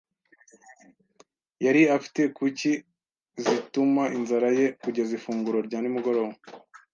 Yari 1.65 1.81
afite 1.97 2.21
kuki 2.37 2.71
zituma 3.43 4.03
inzara 4.17 4.49
ye 4.57 4.65
kugeza 4.81 5.11
ifunguro 5.17 5.57
rya 5.67 5.79
nimugoroba. 5.81 6.35